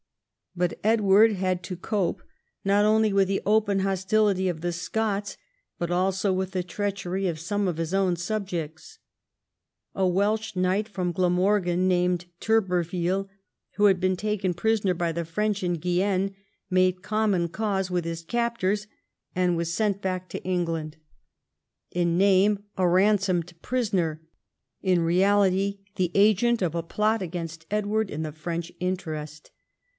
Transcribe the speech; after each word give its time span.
But 0.55 0.79
Edward 0.83 1.33
had 1.33 1.61
to 1.65 1.77
cope 1.77 2.21
not 2.65 2.83
only 2.83 3.11
Avith 3.11 3.27
the 3.27 3.41
open 3.45 3.81
hostility 3.81 4.49
of 4.49 4.59
the 4.59 4.73
Scots, 4.73 5.37
but 5.77 5.91
also 5.91 6.33
with 6.33 6.51
the 6.51 6.63
treachery 6.63 7.27
of 7.27 7.39
some 7.39 7.67
of 7.69 7.77
his 7.77 7.93
own 7.93 8.17
subjects. 8.17 8.97
A 9.93 10.05
Welsh 10.05 10.49
squire 10.49 10.83
from 10.85 11.11
Glamorgan, 11.13 11.87
named 11.87 12.25
Turberville, 12.41 13.29
who 13.75 13.85
had 13.85 14.01
been 14.01 14.17
taken 14.17 14.55
prisoner 14.55 14.93
by 14.95 15.11
the 15.11 15.23
French 15.23 15.63
in 15.63 15.75
Guienne, 15.75 16.35
made 16.69 17.03
common 17.03 17.47
cause 17.47 17.89
with 17.91 18.03
his 18.03 18.23
captors 18.23 18.87
and 19.35 19.55
was 19.55 19.71
sent 19.71 20.01
back 20.01 20.27
to 20.29 20.43
England, 20.43 20.97
in 21.91 22.17
name 22.17 22.53
XI 22.53 22.55
THE 22.55 22.59
YEARS 22.59 22.59
OF 22.59 22.59
CRISIS 22.59 22.99
189 22.99 23.05
a 23.05 23.09
ransomed 23.13 23.61
prisoner, 24.01 24.21
in 24.81 25.05
reality 25.05 25.79
the 25.95 26.11
agent 26.15 26.61
of 26.63 26.75
a 26.75 26.83
plot 26.83 27.21
against 27.21 27.67
Edward 27.71 28.09
in 28.09 28.23
the 28.23 28.33
French 28.33 28.71
interest. 28.79 29.51